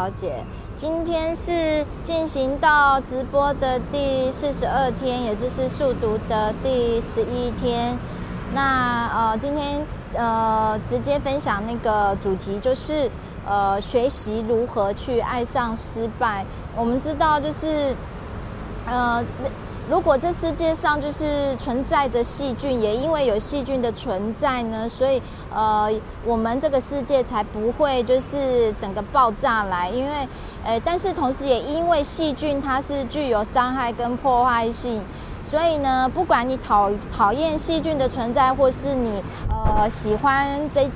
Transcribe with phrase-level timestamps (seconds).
[0.00, 0.42] 小姐。
[0.76, 7.98] 今天是进行到直播的第四十二天，也就是速读的第十一天。
[8.54, 9.84] 那呃，今天
[10.14, 13.10] 呃，直接分享那个主题就是
[13.46, 16.46] 呃，学习如何去爱上失败。
[16.74, 17.94] 我们知道，就是
[18.86, 19.22] 呃。
[19.90, 25.20] 如果这世界上就是存在着细菌，也因为有细菌的存在呢，所以
[25.52, 25.90] 呃，
[26.24, 29.90] 我们这个世界才不会就是整个爆炸来。
[29.90, 30.28] 因为
[30.62, 35.02] 呃，但是同时也因为细菌它是具有伤害跟破坏性，
[35.42, 40.88] 所以呢，不管你讨讨厌细菌的存在，或是你呃喜欢这。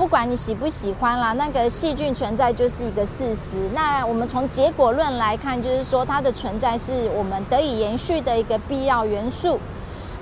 [0.00, 3.58] 不管你喜不喜欢啦，那个细菌存在就是一个事实。
[3.74, 9.60] 那我们从结果论来看，就是说它的存在是我们得以延续的一个必要元素。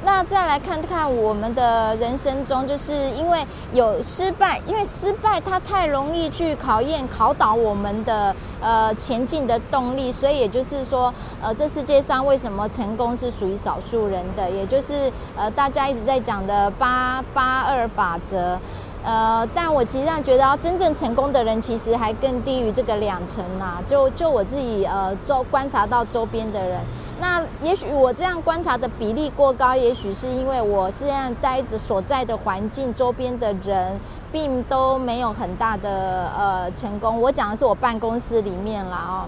[0.04, 10.10] 那再来看看我们的人生中，就是因为有失败，因为失败它太容易去考验、考倒我们的呃前进的动力。
[10.10, 14.50] 所以也就是说，呃，这世界上为什么成功是属于少数人的？
[14.50, 18.58] 也就是呃，大家一直在讲的八八二法则。
[19.04, 23.78] 呃，但我其实上觉得，真正成功的人其实还更低于这个两成呐。
[23.86, 26.80] 就就我自己呃周观察到周边的人，
[27.20, 33.98] 那也许我这样观察的比例过高，也许是因为我是在待着所在的环境，周边的人
[34.30, 37.20] 并都没有很大的呃成功。
[37.20, 39.24] 我讲的是我办公室里面啦哦。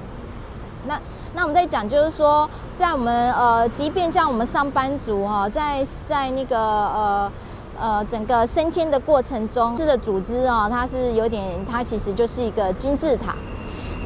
[0.86, 1.00] 那
[1.32, 7.32] 那我们在讲就是说，在我们呃，即便像我们上班族哈，在在那个呃。
[7.80, 13.34] 呃，整个升迁的过程中，这个组织、哦，它是有点，它其实就是一个金字塔。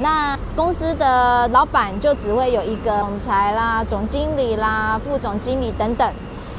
[0.01, 6.09] 那公司的老板就只会有一个总裁啦、总经理啦、副总经理等等。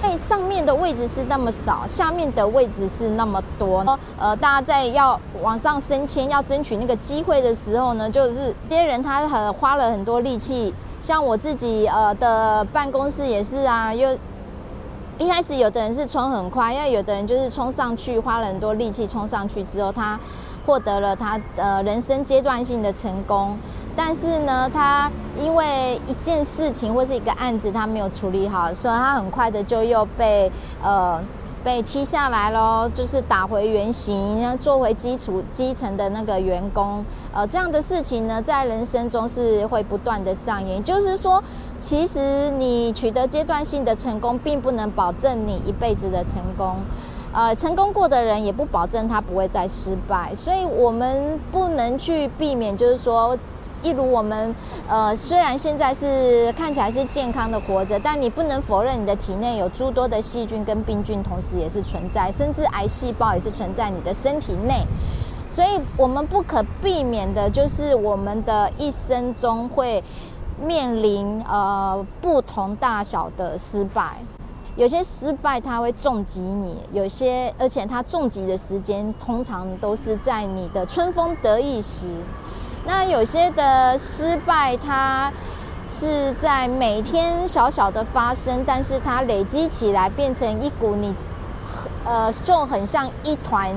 [0.02, 3.84] 哎，上面的位置是那么少，下面的位置是那么多。
[4.20, 10.74] 呃，大家在要往上升迁、要争取那个机会的时候呢，就是这些人他很花了很多力气。
[11.02, 14.18] 像我自己呃的办公室也是啊，又。
[15.18, 20.20] 一开始有的人是冲很快，因为有的人就是冲上去，花了很多力气冲上去之后，他
[20.66, 23.58] 获得了他呃人生阶段性的成功。
[23.96, 25.10] 但是呢，他
[25.40, 31.20] 因为一件事情或是一个案子他没有处理好，所以他很快的就又被呃。
[31.66, 37.04] 被踢下来喽，就是打回原形，做回基础基层的那个员工。
[37.34, 40.82] 呃，这样的事情呢，在人生中是会不断的上演。
[40.84, 41.44] 就是说，
[41.80, 46.76] 其实你取得阶段性的成功，并不能保证你一辈子的成功。
[47.36, 53.38] 呃，成功过的人也不保证他不会再失败，所以我们不能去避免，就是说，
[53.84, 54.56] 一如我们，
[54.88, 64.86] 呃，虽然现在是看起来是健康的活着，但你不能否认你的体内有诸多的细菌跟病菌，同时也是存在，甚至癌细胞也是存在你的身体内，
[65.46, 65.68] 所以
[65.98, 70.02] 我们不可避免的就是我们的一生中会
[70.64, 74.20] 面临呃不同大小的失败。
[74.76, 82.08] 有些失败它会重击你，有些而且它重击的时间通常都是在你的春风得意时。
[82.86, 85.32] 那有些的失败，它
[85.88, 91.16] 是在每天小小的发生，但是它累积起来变成一股你，
[92.04, 93.74] 呃，就很像一团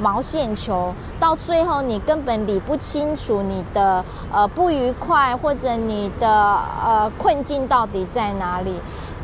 [0.00, 8.74] 毛线球，到最后你根本理不清楚你的呃不愉快或者你的呃困境到底在哪里。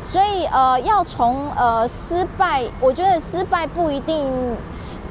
[0.03, 4.55] 所以，呃，要从呃失败，我觉得失败不一定，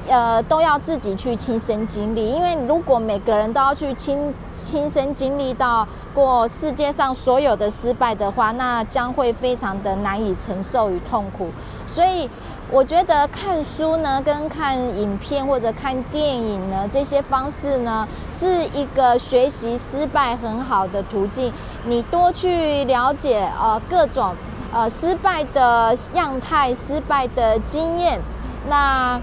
[0.07, 2.29] 呃，都要自己去亲身经历。
[2.31, 11.49] 因为如果每个人都要去亲亲身经历到过世界上所有的失败的话，那将会非常的难以承受与痛苦。
[11.87, 12.29] 所以，
[12.71, 21.53] 我觉得看书呢，跟看影片或者看电影呢，这些方式呢，是一个学习失败很好的途径。
[21.87, 24.35] 你多去了解呃各种。
[24.73, 28.19] 呃，失败的样态，失败的经验，
[28.69, 29.21] 那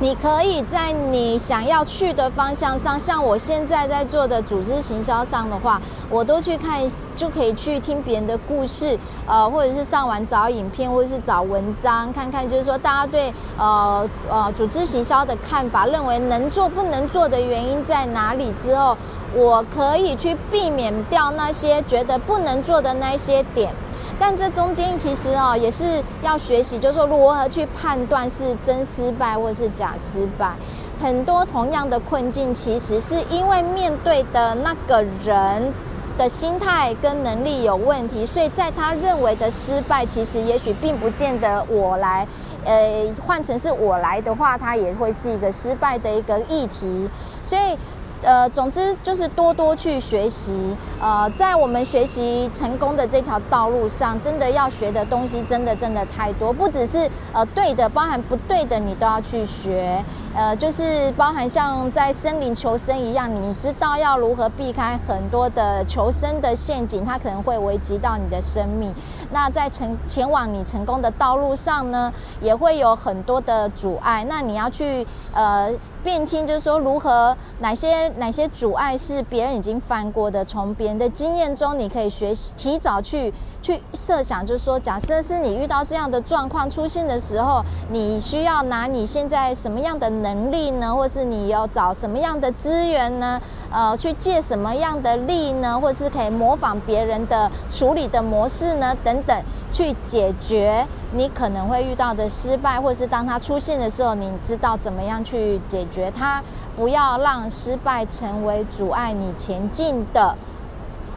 [0.00, 5.80] 你可以在你想要去的方向上，像我现在在做的组织行销上的话，
[6.10, 6.80] 我都去看，
[7.14, 18.98] 就可以去听别人的故事，呃，或者是上网找影片，或者是找文章，看看就是说大家对呃呃组织行销的看法，认为能做不能做的原因在哪里之后，
[19.32, 23.72] 我可以去避免掉那些觉得不能做的那些点。
[24.18, 30.52] 但这中间其实哦，也是要学习，就是说如何去判断是真失败或是假失败。
[31.00, 35.72] 很多同样的困境，其实是因为面对的那个人
[36.16, 42.26] 的心态跟能力有问题，所以在他认为的失败，其实也许并不见得我来，
[42.64, 47.08] 呃，换成是我来的话，他也会是一个失败的一个议题。
[47.42, 47.76] 所以。
[48.24, 50.76] 呃，总之就是多多去学习。
[51.00, 60.02] 呃，在我们学习成功的这条道路上，真的要学的东西真的真的太多，不只是呃对的，包含不对的，你都要去学。
[60.34, 68.92] 呃，就是包含像在森林求生一样，你知道要如何避开很多的求生的陷阱，它可能会危及到你的生命。
[69.30, 74.24] 那在成前往你成功的道路上呢，也会有很多的阻碍。
[74.28, 75.72] 那你要去呃。
[76.04, 83.32] 辨清就是说，如何哪些哪些阻碍是别人已经翻过的，从别人的经验中，你可以学习，提早去
[83.62, 90.92] 去设想，就是说，假设是你遇到这样的状况出现的时候，你需要拿你现在什么样的能力呢？
[90.92, 93.40] 或是你要找什么样的资源呢？
[93.70, 95.78] 呃，去借什么样的力呢？
[95.78, 98.96] 或是可以模仿别人的处理的模式呢？
[99.04, 99.40] 等等。
[99.74, 106.40] 去解决你可能会遇到的失败，或是当它出现的时候，你知道怎么样去解决它，
[106.76, 110.36] 不要让失败成为阻碍你前进的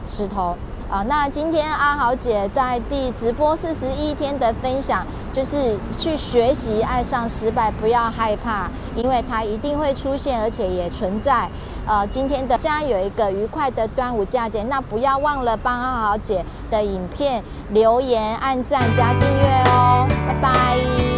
[0.04, 0.56] 石头。
[0.90, 11.46] 啊，那今天阿豪姐在第直播四十一天的分享，就是去学习爱上失败，不要害怕，因为它一定会出现，而且也存在。
[11.86, 21.17] 呃，今天的家有一个愉快的端午佳节，那不要忘了帮阿豪姐的影片留言、按赞加订阅哦，拜拜。